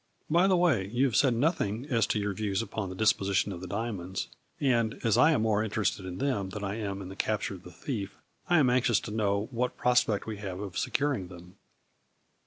By 0.31 0.47
the 0.47 0.57
way, 0.57 0.87
you 0.87 1.05
have 1.05 1.15
said 1.15 1.35
nothing 1.35 1.85
as 1.85 2.07
to 2.07 2.17
your 2.17 2.33
views 2.33 2.63
upon 2.63 2.89
the 2.89 2.95
disposition 2.95 3.51
of 3.51 3.61
the 3.61 3.67
diamonds, 3.67 4.29
and, 4.59 4.99
as 5.03 5.15
I 5.15 5.29
am 5.31 5.43
more 5.43 5.63
interested 5.63 6.07
in 6.07 6.17
them 6.17 6.49
than 6.49 6.63
I 6.63 6.77
am 6.77 7.03
in 7.03 7.09
the 7.09 7.15
capture 7.15 7.53
of 7.53 7.61
the 7.61 7.71
thief, 7.71 8.17
I 8.49 8.57
am 8.57 8.71
anxious 8.71 8.99
to 9.01 9.11
know 9.11 9.47
what 9.51 9.77
prospect 9.77 10.25
we 10.25 10.37
have 10.37 10.59
of 10.59 10.75
securing 10.75 11.27
them." 11.27 11.57